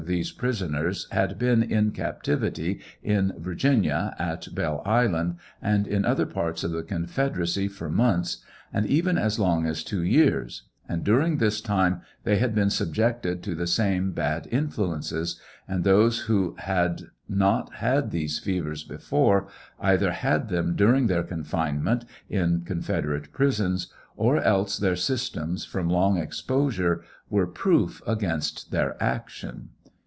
these 0.07 0.31
prisoners 0.31 1.07
had 1.11 1.37
been 1.37 1.61
in 1.61 1.91
captivity 1.91 2.81
in 3.03 3.31
Virginia, 3.37 4.15
at 4.17 4.47
[Belle 4.51 4.81
island, 4.83 5.35
and 5.61 5.85
in 5.85 6.05
other 6.05 6.25
parto 6.25 6.63
of 6.63 6.71
tl 6.71 6.87
confederacy 6.87 7.67
for 7.67 7.87
months, 7.87 8.37
and 8.73 8.87
even 8.87 9.15
as 9.15 9.37
long 9.37 9.67
as 9.67 9.83
two 9.83 10.01
years, 10.01 10.63
and 10.89 11.03
during 11.03 11.37
this 11.37 11.61
time 11.61 12.01
they 12.23 12.37
had 12.37 12.55
bee 12.55 12.67
subjected 12.71 13.43
to 13.43 13.53
the 13.53 13.67
same 13.67 14.11
bad 14.11 14.47
influences; 14.49 15.39
and 15.67 15.83
those 15.83 16.21
who 16.21 16.55
had 16.57 17.03
not 17.29 17.73
had 17.75 18.09
these 18.09 18.39
fevers 18.39 18.83
before, 18.83 19.47
eith( 19.83 20.01
had 20.13 20.49
them 20.49 20.75
during 20.75 21.05
their 21.05 21.23
confinement 21.23 22.05
in 22.27 22.61
confederate 22.61 23.31
prisons, 23.31 23.93
or 24.17 24.37
else 24.39 24.79
their 24.79 24.95
systems 24.95 25.63
from 25.63 25.87
long 25.91 26.17
ej 26.17 26.43
posure 26.47 27.01
were 27.29 27.45
proof 27.45 28.01
against 28.07 28.71
their 28.71 28.97
action. 29.01 29.69